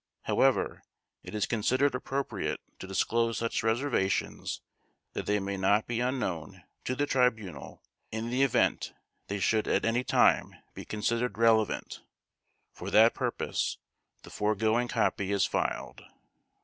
However, 0.23 0.81
it 1.21 1.35
is 1.35 1.45
considered 1.45 1.93
appropriate 1.93 2.59
to 2.79 2.87
disclose 2.87 3.37
such 3.37 3.61
reservations 3.61 4.59
that 5.13 5.27
they 5.27 5.39
may 5.39 5.57
not 5.57 5.85
be 5.85 5.99
unknown 5.99 6.63
to 6.85 6.95
the 6.95 7.05
Tribunal 7.05 7.83
in 8.11 8.31
the 8.31 8.41
event 8.41 8.93
they 9.27 9.37
should 9.39 9.67
at 9.67 9.85
any 9.85 10.03
time 10.03 10.55
be 10.73 10.85
considered 10.85 11.37
relevant. 11.37 12.01
For 12.73 12.89
that 12.89 13.13
purpose, 13.13 13.77
the 14.23 14.31
foregoing 14.31 14.87
copy 14.87 15.31
is 15.31 15.45
filed. 15.45 16.01